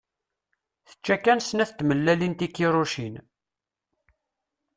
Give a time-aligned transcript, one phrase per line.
[0.87, 3.15] Tečča kan snat tmellalin tikiṛucin.